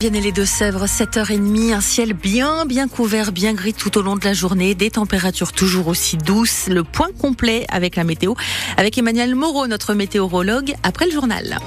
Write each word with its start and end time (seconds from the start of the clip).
Bien 0.00 0.10
les 0.10 0.30
Deux-Sèvres, 0.30 0.86
7h30, 0.86 1.74
un 1.74 1.80
ciel 1.80 2.12
bien 2.12 2.66
bien 2.66 2.86
couvert, 2.86 3.32
bien 3.32 3.52
gris 3.52 3.74
tout 3.74 3.98
au 3.98 4.02
long 4.02 4.14
de 4.14 4.24
la 4.24 4.32
journée, 4.32 4.76
des 4.76 4.90
températures 4.90 5.50
toujours 5.50 5.88
aussi 5.88 6.16
douces. 6.16 6.68
Le 6.68 6.84
point 6.84 7.08
complet 7.20 7.66
avec 7.68 7.96
la 7.96 8.04
météo, 8.04 8.34
avec 8.76 8.96
Emmanuel 8.96 9.34
Moreau, 9.34 9.66
notre 9.66 9.94
météorologue, 9.94 10.72
après 10.84 11.06
le 11.06 11.10
journal. 11.10 11.58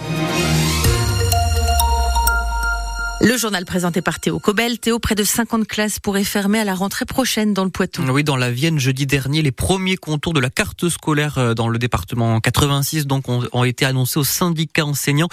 Le 3.23 3.38
journal 3.38 3.65
présenté 3.65 4.02
par 4.02 4.20
Théo 4.20 4.39
Cobel. 4.39 4.80
Théo, 4.80 4.98
près 4.98 5.14
de 5.14 5.23
50 5.23 5.68
classes 5.68 6.00
pourraient 6.00 6.23
fermer 6.23 6.57
à 6.59 6.64
la 6.64 6.73
rentrée 6.73 7.05
prochaine 7.05 7.54
dans 7.54 7.63
le 7.63 7.70
Poitou. 7.70 8.02
Oui, 8.09 8.23
dans 8.23 8.36
la 8.36 8.50
Vienne, 8.50 8.80
jeudi 8.80 9.05
dernier, 9.05 9.44
les 9.44 9.52
premiers 9.52 9.95
contours 9.95 10.34
de 10.34 10.39
la 10.39 10.50
carte 10.50 10.89
scolaire 10.89 11.38
euh, 11.38 11.54
dans 11.54 11.68
le 11.68 11.77
département 11.77 12.39
86 12.39 13.05
donc 13.05 13.26
ont, 13.30 13.63
été 13.63 13.86
annoncés 13.86 14.18
aux 14.20 14.23
syndicats 14.23 14.86
enseignants. 14.86 15.27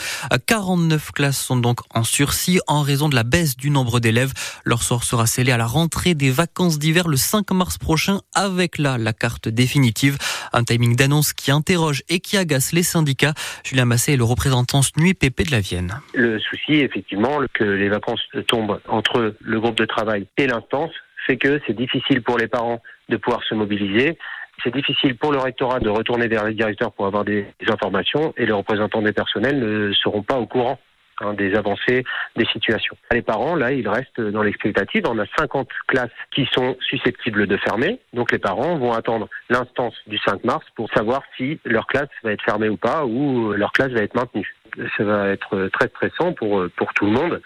49 0.47 1.13
classes 1.13 1.39
sont 1.39 1.57
donc 1.57 1.79
en 1.95 2.05
sursis 2.05 2.61
en 2.67 2.83
raison 2.83 3.09
de 3.09 3.15
la 3.15 3.23
baisse 3.23 3.57
du 3.57 3.71
nombre 3.71 4.01
d'élèves. 4.01 4.35
Leur 4.67 4.83
sort 4.83 5.03
sera 5.03 5.27
scellé 5.27 5.51
à 5.51 5.57
la 5.57 5.67
rentrée 5.67 6.15
des 6.15 6.31
vacances 6.31 6.79
d'hiver 6.79 7.09
le 7.09 7.17
5 7.17 7.51
mars 7.53 7.79
prochain 7.79 8.21
avec 8.35 8.77
là 8.77 8.99
la 8.99 9.15
carte 9.15 9.49
définitive. 9.49 10.19
Un 10.53 10.63
timing 10.63 10.95
d'annonce 10.95 11.33
qui 11.33 11.51
interroge 11.51 12.03
et 12.11 12.21
qui 12.21 12.37
agace 12.37 12.73
les 12.73 12.83
syndicats. 12.83 13.33
Julien 13.65 13.87
Massé 13.87 14.13
est 14.13 14.19
le 14.19 14.25
représentant 14.25 14.83
Nuit 14.99 15.15
PP 15.15 15.47
de 15.47 15.53
la 15.53 15.61
Vienne. 15.61 16.01
Le 16.13 16.39
souci, 16.39 16.75
effectivement, 16.75 17.41
que 17.55 17.78
les 17.79 17.89
vacances 17.89 18.23
tombent 18.47 18.81
entre 18.89 19.35
le 19.41 19.61
groupe 19.61 19.77
de 19.77 19.87
travail 19.87 20.27
et 20.37 20.47
l'instance 20.47 20.93
fait 21.29 21.37
que 21.37 21.61
c'est 21.67 21.77
difficile 21.77 22.23
pour 22.23 22.39
les 22.39 22.49
parents 22.49 22.81
de 23.09 23.17
pouvoir 23.17 23.45
se 23.45 23.55
mobiliser. 23.55 24.19
C'est 24.65 24.75
difficile 24.75 25.17
pour 25.17 25.31
le 25.31 25.39
rectorat 25.39 25.79
de 25.79 25.89
retourner 25.89 26.27
vers 26.27 26.45
les 26.45 26.55
directeurs 26.55 26.91
pour 26.93 27.07
avoir 27.07 27.25
des 27.25 27.47
informations 27.69 28.35
et 28.37 28.47
les 28.47 28.53
représentants 28.53 29.03
des 29.03 29.13
personnels 29.13 29.61
ne 29.61 29.93
seront 29.93 30.23
pas 30.23 30.39
au 30.39 30.47
courant 30.47 30.81
hein, 31.21 31.35
des 31.35 31.55
avancées 31.55 32.03
des 32.35 32.47
situations. 32.47 32.97
Les 33.13 33.23
parents, 33.23 33.55
là, 33.55 33.71
ils 33.71 33.89
restent 33.89 34.21
dans 34.21 34.43
l'expectative. 34.43 35.05
On 35.07 35.19
a 35.19 35.27
50 35.39 35.69
classes 35.87 36.11
qui 36.35 36.49
sont 36.53 36.77
susceptibles 36.81 37.47
de 37.47 37.57
fermer. 37.59 38.01
Donc 38.15 38.33
les 38.33 38.39
parents 38.39 38.77
vont 38.79 38.93
attendre 38.93 39.29
l'instance 39.49 39.95
du 40.09 40.19
5 40.19 40.43
mars 40.43 40.65
pour 40.75 40.91
savoir 40.91 41.23
si 41.37 41.61
leur 41.65 41.87
classe 41.87 42.09
va 42.25 42.33
être 42.33 42.45
fermée 42.45 42.69
ou 42.69 42.77
pas 42.77 43.05
ou 43.05 43.53
leur 43.53 43.71
classe 43.71 43.91
va 43.91 44.01
être 44.01 44.17
maintenue. 44.17 44.57
Ça 44.97 45.05
va 45.05 45.29
être 45.29 45.69
très 45.69 45.89
stressant 45.89 46.33
pour, 46.33 46.65
pour 46.77 46.93
tout 46.95 47.07
le 47.07 47.13
monde 47.13 47.41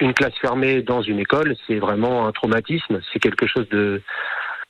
une 0.00 0.14
classe 0.14 0.34
fermée 0.40 0.82
dans 0.82 1.02
une 1.02 1.18
école, 1.18 1.54
c'est 1.66 1.78
vraiment 1.78 2.26
un 2.26 2.32
traumatisme, 2.32 3.00
c'est 3.12 3.18
quelque 3.18 3.46
chose 3.46 3.68
de, 3.68 4.02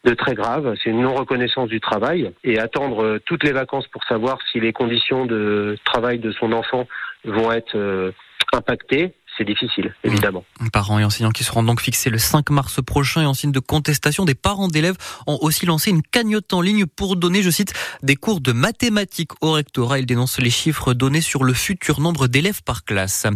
de 0.05 0.15
très 0.15 0.35
grave, 0.35 0.75
c'est 0.83 0.91
une 0.91 1.03
non-reconnaissance 1.03 1.69
du 1.69 1.81
travail. 1.81 2.33
Et 2.45 2.59
attendre 2.59 3.19
toutes 3.27 3.45
les 3.45 3.53
vacances 3.53 3.87
pour 3.89 4.05
savoir 4.05 4.39
si 4.51 4.61
les 4.61 4.73
conditions 4.73 5.27
de 5.27 5.77
travail 5.85 6.19
de 6.19 6.33
son 6.33 6.53
enfant 6.53 6.87
vont 7.25 7.53
être 7.53 7.77
euh, 7.77 8.13
impactées, 8.53 9.13
c'est 9.41 9.47
difficile, 9.47 9.95
mmh. 10.05 10.09
évidemment. 10.09 10.45
Parents 10.71 10.99
et 10.99 11.05
enseignants 11.05 11.31
qui 11.31 11.45
seront 11.45 11.63
donc 11.63 11.81
fixés 11.81 12.11
le 12.11 12.19
5 12.19 12.51
mars 12.51 12.81
prochain 12.85 13.23
et 13.23 13.27
en 13.27 13.33
signe 13.33 13.53
de 13.53 13.59
contestation, 13.59 14.27
des 14.27 14.35
parents 14.35 14.69
d'élèves 14.69 14.97
ont 15.27 15.39
aussi 15.41 15.65
lancé 15.65 15.89
une 15.89 16.03
cagnotte 16.03 16.53
en 16.53 16.61
ligne 16.61 16.85
pour 16.85 17.17
donner, 17.17 17.43
je 17.43 17.49
cite, 17.49 17.73
des 18.03 18.17
cours 18.17 18.43
de 18.43 18.53
mathématiques 18.53 19.31
au 19.41 19.53
rectorat. 19.53 19.99
Ils 19.99 20.05
dénoncent 20.05 20.41
les 20.41 20.51
chiffres 20.51 20.93
donnés 20.93 21.23
sur 21.23 21.43
le 21.43 21.55
futur 21.55 22.01
nombre 22.01 22.27
d'élèves 22.27 22.63
par 22.63 22.85
classe. 22.85 23.27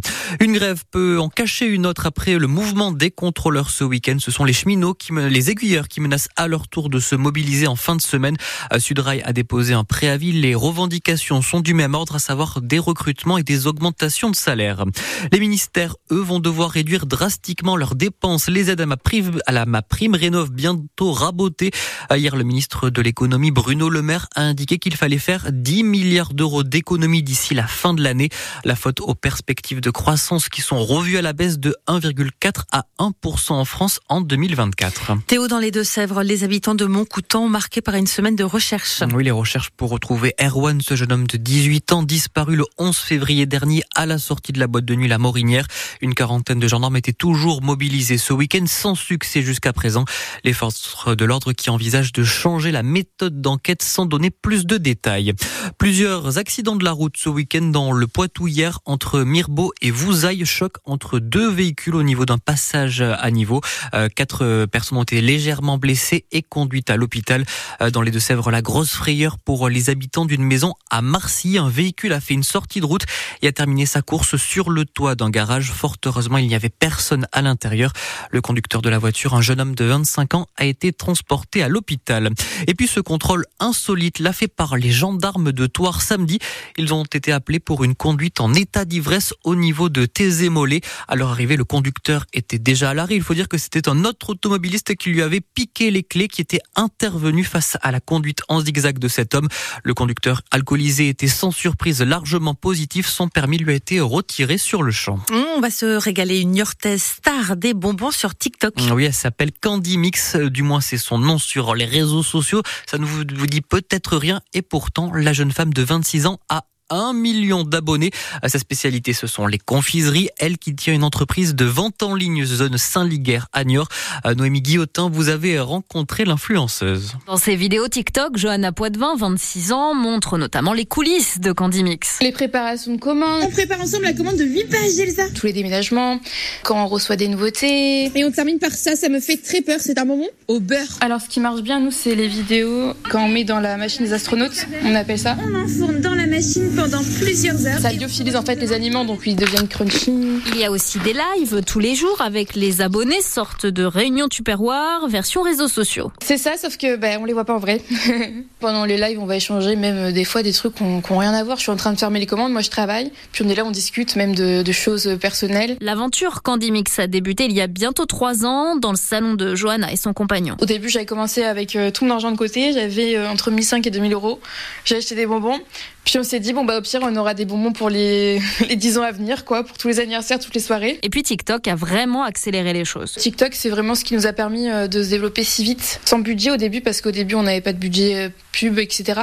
Une 0.40 0.52
grève 0.52 0.82
peut 0.90 1.18
en 1.18 1.30
cacher 1.30 1.64
une 1.64 1.86
autre 1.86 2.04
après 2.04 2.38
le 2.38 2.48
mouvement 2.48 2.92
des 2.92 3.10
contrôleurs 3.10 3.70
ce 3.70 3.84
week-end. 3.84 4.16
Ce 4.18 4.30
sont 4.30 4.44
les 4.44 4.52
cheminots, 4.52 4.92
qui, 4.92 5.10
les 5.14 5.50
aiguilleurs 5.50 5.88
qui 5.88 6.02
menacent 6.02 6.28
à 6.36 6.48
leur 6.48 6.68
tour 6.68 6.90
de 6.90 6.98
se 6.98 7.14
mobiliser 7.14 7.66
en 7.66 7.76
fin 7.76 7.96
de 7.96 8.02
semaine. 8.02 8.36
Sudrail 8.76 9.22
a 9.22 9.32
déposé 9.32 9.72
un 9.72 9.84
préavis. 9.84 10.32
Les 10.32 10.54
revendications 10.54 11.40
sont 11.40 11.60
du 11.60 11.72
même 11.72 11.94
ordre, 11.94 12.16
à 12.16 12.18
savoir 12.18 12.60
des 12.60 12.78
recrutements 12.78 13.38
et 13.38 13.42
des 13.42 13.66
augmentations 13.66 14.30
de 14.30 14.36
salaire. 14.36 14.84
Les 15.32 15.40
ministères 15.40 15.93
eux, 16.10 16.20
vont 16.20 16.40
devoir 16.40 16.70
réduire 16.70 17.06
drastiquement 17.06 17.76
leurs 17.76 17.94
dépenses. 17.94 18.48
Les 18.48 18.70
aides 18.70 18.80
à 18.80 18.86
ma 18.86 18.96
prime, 18.96 19.40
à 19.46 19.52
la 19.52 19.66
ma 19.66 19.82
prime 19.82 20.14
rénove 20.14 20.50
bientôt 20.50 21.12
rabotées. 21.12 21.70
Hier, 22.14 22.36
le 22.36 22.44
ministre 22.44 22.90
de 22.90 23.02
l'économie, 23.02 23.50
Bruno 23.50 23.88
Le 23.88 24.02
Maire, 24.02 24.28
a 24.34 24.42
indiqué 24.42 24.78
qu'il 24.78 24.96
fallait 24.96 25.18
faire 25.18 25.52
10 25.52 25.82
milliards 25.84 26.34
d'euros 26.34 26.62
d'économies 26.62 27.22
d'ici 27.22 27.54
la 27.54 27.66
fin 27.66 27.94
de 27.94 28.02
l'année. 28.02 28.28
La 28.64 28.76
faute 28.76 29.00
aux 29.00 29.14
perspectives 29.14 29.80
de 29.80 29.90
croissance 29.90 30.48
qui 30.48 30.60
sont 30.60 30.84
revues 30.84 31.18
à 31.18 31.22
la 31.22 31.32
baisse 31.32 31.58
de 31.58 31.74
1,4 31.88 32.64
à 32.72 32.84
1% 32.98 33.52
en 33.52 33.64
France 33.64 34.00
en 34.08 34.20
2024. 34.20 35.12
Théo, 35.26 35.48
dans 35.48 35.58
les 35.58 35.70
Deux-Sèvres, 35.70 36.22
les 36.22 36.44
habitants 36.44 36.74
de 36.74 36.84
Montcoutan 36.84 37.48
marqués 37.48 37.80
par 37.80 37.94
une 37.94 38.06
semaine 38.06 38.36
de 38.36 38.44
recherche. 38.44 39.02
Oui, 39.14 39.24
les 39.24 39.30
recherches 39.30 39.70
pour 39.70 39.90
retrouver 39.90 40.34
Erwan, 40.40 40.80
ce 40.80 40.96
jeune 40.96 41.12
homme 41.12 41.26
de 41.26 41.36
18 41.36 41.92
ans 41.92 42.02
disparu 42.02 42.56
le 42.56 42.64
11 42.78 42.96
février 42.96 43.46
dernier 43.46 43.82
à 43.94 44.06
la 44.06 44.18
sortie 44.18 44.52
de 44.52 44.60
la 44.60 44.66
boîte 44.66 44.84
de 44.84 44.94
nuit 44.94 45.08
La 45.08 45.18
Morinière. 45.18 45.66
Une 46.00 46.14
quarantaine 46.14 46.58
de 46.58 46.68
gendarmes 46.68 46.96
étaient 46.96 47.12
toujours 47.12 47.62
mobilisés 47.62 48.18
ce 48.18 48.32
week-end 48.32 48.64
sans 48.66 48.94
succès 48.94 49.42
jusqu'à 49.42 49.72
présent. 49.72 50.04
Les 50.44 50.52
forces 50.52 51.06
de 51.06 51.24
l'ordre 51.24 51.52
qui 51.52 51.70
envisagent 51.70 52.12
de 52.12 52.24
changer 52.24 52.70
la 52.70 52.82
méthode 52.82 53.40
d'enquête 53.40 53.82
sans 53.82 54.06
donner 54.06 54.30
plus 54.30 54.66
de 54.66 54.76
détails. 54.76 55.32
Plusieurs 55.78 56.38
accidents 56.38 56.76
de 56.76 56.84
la 56.84 56.92
route 56.92 57.16
ce 57.16 57.28
week-end 57.28 57.62
dans 57.62 57.92
le 57.92 58.06
Poitou 58.06 58.48
hier 58.48 58.80
entre 58.84 59.20
Mirbeau 59.20 59.72
et 59.80 59.90
Vouzaille. 59.90 60.44
Choc 60.44 60.76
entre 60.84 61.18
deux 61.18 61.50
véhicules 61.50 61.94
au 61.94 62.02
niveau 62.02 62.26
d'un 62.26 62.38
passage 62.38 63.00
à 63.00 63.30
niveau. 63.30 63.60
Euh, 63.94 64.08
quatre 64.08 64.66
personnes 64.66 64.98
ont 64.98 65.02
été 65.02 65.20
légèrement 65.20 65.78
blessées 65.78 66.26
et 66.32 66.42
conduites 66.42 66.90
à 66.90 66.96
l'hôpital. 66.96 67.44
Euh, 67.80 67.90
dans 67.90 68.02
les 68.02 68.10
Deux-Sèvres, 68.10 68.50
la 68.50 68.62
grosse 68.62 68.92
frayeur 68.92 69.38
pour 69.38 69.68
les 69.68 69.90
habitants 69.90 70.24
d'une 70.24 70.44
maison 70.44 70.74
à 70.90 71.02
Marcy. 71.02 71.58
Un 71.58 71.68
véhicule 71.68 72.12
a 72.12 72.20
fait 72.20 72.34
une 72.34 72.42
sortie 72.42 72.80
de 72.80 72.86
route 72.86 73.04
et 73.42 73.48
a 73.48 73.52
terminé 73.52 73.86
sa 73.86 74.02
course 74.02 74.36
sur 74.36 74.70
le 74.70 74.84
toit 74.84 75.14
d'un 75.14 75.30
garage. 75.30 75.63
Fort 75.72 75.96
heureusement, 76.04 76.38
il 76.38 76.46
n'y 76.46 76.54
avait 76.54 76.68
personne 76.68 77.26
à 77.32 77.42
l'intérieur. 77.42 77.92
Le 78.30 78.40
conducteur 78.40 78.82
de 78.82 78.88
la 78.88 78.98
voiture, 78.98 79.34
un 79.34 79.40
jeune 79.40 79.60
homme 79.60 79.74
de 79.74 79.84
25 79.84 80.34
ans, 80.34 80.46
a 80.56 80.64
été 80.64 80.92
transporté 80.92 81.62
à 81.62 81.68
l'hôpital. 81.68 82.30
Et 82.66 82.74
puis 82.74 82.86
ce 82.86 83.00
contrôle 83.00 83.44
insolite 83.60 84.18
l'a 84.18 84.32
fait 84.32 84.48
par 84.48 84.76
les 84.76 84.90
gendarmes 84.90 85.52
de 85.52 85.66
Toire 85.66 86.02
samedi. 86.02 86.38
Ils 86.76 86.92
ont 86.94 87.04
été 87.04 87.32
appelés 87.32 87.60
pour 87.60 87.84
une 87.84 87.94
conduite 87.94 88.40
en 88.40 88.52
état 88.54 88.84
d'ivresse 88.84 89.34
au 89.44 89.54
niveau 89.54 89.88
de 89.88 90.06
Tézémolé. 90.06 90.80
À 91.08 91.16
leur 91.16 91.30
arrivée, 91.30 91.56
le 91.56 91.64
conducteur 91.64 92.26
était 92.32 92.58
déjà 92.58 92.90
à 92.90 92.94
l'arrêt. 92.94 93.16
Il 93.16 93.22
faut 93.22 93.34
dire 93.34 93.48
que 93.48 93.58
c'était 93.58 93.88
un 93.88 94.04
autre 94.04 94.30
automobiliste 94.30 94.94
qui 94.96 95.10
lui 95.10 95.22
avait 95.22 95.40
piqué 95.40 95.90
les 95.90 96.02
clés, 96.02 96.28
qui 96.28 96.40
était 96.40 96.60
intervenu 96.76 97.44
face 97.44 97.76
à 97.82 97.90
la 97.90 98.00
conduite 98.00 98.42
en 98.48 98.60
zigzag 98.60 98.98
de 98.98 99.08
cet 99.08 99.34
homme. 99.34 99.48
Le 99.82 99.94
conducteur 99.94 100.42
alcoolisé 100.50 101.08
était 101.08 101.28
sans 101.28 101.50
surprise 101.50 102.02
largement 102.02 102.54
positif. 102.54 103.06
Son 103.08 103.28
permis 103.28 103.58
lui 103.58 103.72
a 103.72 103.74
été 103.74 104.00
retiré 104.00 104.58
sur 104.58 104.82
le 104.82 104.92
champ. 104.92 105.20
On 105.56 105.60
va 105.60 105.70
se 105.70 105.86
régaler 105.86 106.40
une 106.40 106.56
Yortaise 106.56 107.00
star 107.00 107.56
des 107.56 107.74
bonbons 107.74 108.10
sur 108.10 108.34
TikTok. 108.34 108.74
Oui, 108.92 109.04
elle 109.04 109.14
s'appelle 109.14 109.52
Candy 109.52 109.98
Mix, 109.98 110.34
euh, 110.34 110.50
du 110.50 110.64
moins 110.64 110.80
c'est 110.80 110.98
son 110.98 111.16
nom 111.16 111.38
sur 111.38 111.76
les 111.76 111.84
réseaux 111.84 112.24
sociaux. 112.24 112.60
Ça 112.86 112.98
ne 112.98 113.04
vous 113.04 113.24
dit 113.24 113.60
peut-être 113.60 114.16
rien 114.16 114.40
et 114.52 114.62
pourtant 114.62 115.12
la 115.14 115.32
jeune 115.32 115.52
femme 115.52 115.72
de 115.72 115.82
26 115.82 116.26
ans 116.26 116.40
a 116.48 116.64
un 116.90 117.12
million 117.12 117.64
d'abonnés. 117.64 118.10
À 118.42 118.48
sa 118.48 118.58
spécialité, 118.58 119.12
ce 119.12 119.26
sont 119.26 119.46
les 119.46 119.58
confiseries. 119.58 120.28
Elle 120.38 120.58
qui 120.58 120.74
tient 120.74 120.94
une 120.94 121.04
entreprise 121.04 121.54
de 121.54 121.64
vente 121.64 122.02
en 122.02 122.14
ligne 122.14 122.44
zone 122.44 122.78
Saint-Liguerre 122.78 123.48
à 123.52 123.64
Niort. 123.64 123.88
Euh, 124.26 124.34
Noémie 124.34 124.62
Guillotin, 124.62 125.08
vous 125.10 125.28
avez 125.28 125.58
rencontré 125.58 126.24
l'influenceuse. 126.24 127.14
Dans 127.26 127.36
ses 127.36 127.56
vidéos 127.56 127.88
TikTok, 127.88 128.36
Johanna 128.36 128.72
Poitvin, 128.72 129.16
26 129.16 129.72
ans, 129.72 129.94
montre 129.94 130.38
notamment 130.38 130.72
les 130.72 130.86
coulisses 130.86 131.40
de 131.40 131.52
Candy 131.52 131.82
Mix. 131.82 132.18
Les 132.20 132.32
préparations 132.32 132.94
de 132.94 133.00
commandes. 133.00 133.42
On 133.44 133.50
prépare 133.50 133.80
ensemble 133.80 134.04
la 134.04 134.12
commande 134.12 134.36
de 134.36 134.44
8 134.44 134.64
pages, 134.64 134.98
Elsa. 134.98 135.30
Tous 135.34 135.46
les 135.46 135.52
déménagements, 135.52 136.20
quand 136.62 136.82
on 136.82 136.86
reçoit 136.86 137.16
des 137.16 137.28
nouveautés. 137.28 138.10
Et 138.14 138.24
on 138.24 138.30
termine 138.30 138.58
par 138.58 138.72
ça, 138.72 138.96
ça 138.96 139.08
me 139.08 139.20
fait 139.20 139.36
très 139.36 139.62
peur. 139.62 139.78
C'est 139.80 139.98
un 139.98 140.04
moment 140.04 140.26
au 140.48 140.60
beurre. 140.60 140.98
Alors, 141.00 141.20
ce 141.20 141.28
qui 141.28 141.40
marche 141.40 141.62
bien, 141.62 141.80
nous, 141.80 141.90
c'est 141.90 142.14
les 142.14 142.28
vidéos 142.28 142.92
quand 143.10 143.24
on 143.24 143.28
met 143.28 143.44
dans 143.44 143.60
la 143.60 143.76
machine 143.76 144.04
des 144.04 144.12
astronautes. 144.12 144.66
On 144.84 144.94
appelle 144.94 145.18
ça. 145.18 145.36
On 145.44 145.54
enfourne 145.54 146.00
dans 146.00 146.14
la 146.14 146.26
machine 146.26 146.73
pendant 146.76 147.02
plusieurs 147.20 147.66
heures. 147.66 147.78
Ça 147.80 147.92
lyophilisé 147.92 148.36
en 148.36 148.42
fait 148.42 148.56
les 148.56 148.72
aliments, 148.72 149.04
donc 149.04 149.20
ils 149.26 149.36
deviennent 149.36 149.68
crunchy. 149.68 150.12
Il 150.46 150.56
y 150.58 150.64
a 150.64 150.70
aussi 150.70 150.98
des 151.00 151.12
lives 151.12 151.62
tous 151.64 151.78
les 151.78 151.94
jours 151.94 152.20
avec 152.20 152.54
les 152.54 152.80
abonnés, 152.80 153.20
sorte 153.20 153.66
de 153.66 153.84
réunion 153.84 154.28
tupperware, 154.28 155.06
version 155.08 155.42
réseaux 155.42 155.68
sociaux. 155.68 156.12
C'est 156.22 156.38
ça, 156.38 156.56
sauf 156.56 156.76
que 156.76 156.96
ben, 156.96 157.18
on 157.20 157.24
les 157.24 157.32
voit 157.32 157.44
pas 157.44 157.54
en 157.54 157.58
vrai. 157.58 157.80
Pendant 158.60 158.84
les 158.84 158.96
lives, 158.96 159.20
on 159.20 159.26
va 159.26 159.36
échanger 159.36 159.76
même 159.76 159.96
euh, 159.96 160.12
des 160.12 160.24
fois 160.24 160.42
des 160.42 160.52
trucs 160.52 160.74
qui 160.74 160.84
n'ont 160.84 161.00
rien 161.18 161.34
à 161.34 161.44
voir. 161.44 161.58
Je 161.58 161.62
suis 161.62 161.72
en 161.72 161.76
train 161.76 161.92
de 161.92 161.98
fermer 161.98 162.20
les 162.20 162.26
commandes, 162.26 162.52
moi 162.52 162.62
je 162.62 162.70
travaille, 162.70 163.12
puis 163.32 163.44
on 163.44 163.48
est 163.48 163.54
là, 163.54 163.64
on 163.64 163.70
discute 163.70 164.16
même 164.16 164.34
de, 164.34 164.62
de 164.62 164.72
choses 164.72 165.16
personnelles. 165.20 165.76
L'aventure 165.80 166.42
Candy 166.42 166.70
Mix 166.70 166.98
a 166.98 167.06
débuté 167.06 167.44
il 167.44 167.52
y 167.52 167.60
a 167.60 167.66
bientôt 167.66 168.06
trois 168.06 168.44
ans 168.44 168.76
dans 168.76 168.90
le 168.90 168.96
salon 168.96 169.34
de 169.34 169.54
Johanna 169.54 169.92
et 169.92 169.96
son 169.96 170.12
compagnon. 170.12 170.56
Au 170.60 170.66
début, 170.66 170.88
j'avais 170.88 171.06
commencé 171.06 171.42
avec 171.42 171.76
euh, 171.76 171.90
tout 171.90 172.04
mon 172.04 172.14
argent 172.14 172.32
de 172.32 172.36
côté, 172.36 172.72
j'avais 172.72 173.16
euh, 173.16 173.30
entre 173.30 173.50
1500 173.50 173.82
et 173.84 173.90
2000 173.90 174.12
euros. 174.12 174.40
J'ai 174.84 174.96
acheté 174.96 175.14
des 175.14 175.26
bonbons. 175.26 175.58
Puis 176.04 176.18
on 176.18 176.22
s'est 176.22 176.40
dit, 176.40 176.52
bon, 176.52 176.64
bah, 176.64 176.78
au 176.78 176.82
pire, 176.82 177.00
on 177.02 177.16
aura 177.16 177.34
des 177.34 177.44
bonbons 177.44 177.72
pour 177.72 177.88
les, 177.88 178.40
les 178.68 178.76
10 178.76 178.98
ans 178.98 179.02
à 179.02 179.12
venir, 179.12 179.44
quoi, 179.44 179.64
pour 179.64 179.78
tous 179.78 179.88
les 179.88 180.00
anniversaires, 180.00 180.38
toutes 180.38 180.54
les 180.54 180.60
soirées. 180.60 180.98
Et 181.02 181.08
puis 181.08 181.22
TikTok 181.22 181.66
a 181.66 181.74
vraiment 181.74 182.24
accéléré 182.24 182.72
les 182.72 182.84
choses. 182.84 183.12
TikTok, 183.12 183.54
c'est 183.54 183.70
vraiment 183.70 183.94
ce 183.94 184.04
qui 184.04 184.14
nous 184.14 184.26
a 184.26 184.32
permis 184.32 184.70
euh, 184.70 184.86
de 184.86 185.02
se 185.02 185.10
développer 185.10 185.44
si 185.44 185.64
vite, 185.64 186.00
sans 186.04 186.18
budget 186.18 186.50
au 186.50 186.56
début, 186.56 186.80
parce 186.80 187.00
qu'au 187.00 187.10
début, 187.10 187.34
on 187.34 187.42
n'avait 187.42 187.60
pas 187.60 187.72
de 187.72 187.78
budget 187.78 188.16
euh, 188.16 188.28
pub, 188.52 188.78
etc. 188.78 189.22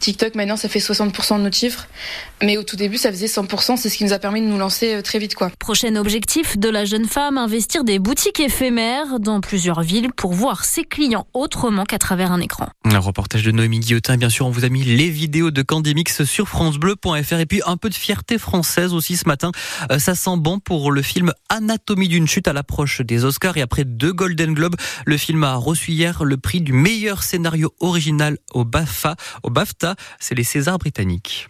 TikTok, 0.00 0.34
maintenant, 0.34 0.56
ça 0.56 0.68
fait 0.68 0.78
60% 0.78 1.38
de 1.38 1.42
notre 1.42 1.56
chiffre. 1.56 1.86
Mais 2.42 2.56
au 2.56 2.62
tout 2.62 2.76
début, 2.76 2.96
ça 2.96 3.10
faisait 3.10 3.26
100%. 3.26 3.76
C'est 3.76 3.88
ce 3.88 3.96
qui 3.96 4.04
nous 4.04 4.12
a 4.12 4.18
permis 4.18 4.40
de 4.40 4.46
nous 4.46 4.58
lancer 4.58 4.94
euh, 4.94 5.02
très 5.02 5.18
vite, 5.18 5.34
quoi. 5.34 5.50
Prochain 5.58 5.94
objectif 5.96 6.58
de 6.58 6.68
la 6.68 6.84
jeune 6.84 7.06
femme, 7.06 7.38
investir 7.38 7.84
des 7.84 7.98
boutiques 7.98 8.40
éphémères 8.40 9.20
dans 9.20 9.40
plusieurs 9.40 9.82
villes 9.82 10.12
pour 10.16 10.32
voir 10.32 10.64
ses 10.64 10.84
clients 10.84 11.26
autrement 11.34 11.84
qu'à 11.84 11.98
travers 11.98 12.32
un 12.32 12.40
écran. 12.40 12.68
Un 12.84 12.98
reportage 12.98 13.42
de 13.44 13.52
Noémie 13.52 13.80
Guillotin. 13.80 14.16
Bien 14.16 14.30
sûr, 14.30 14.46
on 14.46 14.50
vous 14.50 14.64
a 14.64 14.68
mis 14.68 14.82
les 14.82 15.10
vidéos 15.10 15.50
de 15.50 15.62
Candy 15.62 15.94
Sur 16.24 16.48
FranceBleu.fr 16.48 17.34
et 17.34 17.46
puis 17.46 17.62
un 17.66 17.76
peu 17.76 17.88
de 17.88 17.94
fierté 17.94 18.38
française 18.38 18.92
aussi 18.94 19.16
ce 19.16 19.26
matin. 19.26 19.50
Euh, 19.90 19.98
ça 19.98 20.14
sent 20.14 20.36
bon 20.38 20.58
pour 20.58 20.92
le 20.92 21.02
film 21.02 21.32
Anatomie 21.48 22.08
d'une 22.08 22.26
chute 22.26 22.48
à 22.48 22.52
l'approche 22.52 23.00
des 23.00 23.24
Oscars 23.24 23.56
et 23.56 23.62
après 23.62 23.84
deux 23.84 24.12
Golden 24.12 24.54
Globes, 24.54 24.76
le 25.06 25.16
film 25.16 25.44
a 25.44 25.54
reçu 25.54 25.92
hier 25.92 26.24
le 26.24 26.36
prix 26.36 26.60
du 26.60 26.72
meilleur 26.72 27.22
scénario 27.22 27.74
original 27.80 28.38
au 28.52 28.64
BAFTA. 28.64 29.16
Au 29.42 29.50
BAFTA, 29.50 29.96
c'est 30.20 30.34
les 30.34 30.44
Césars 30.44 30.78
britanniques. 30.78 31.48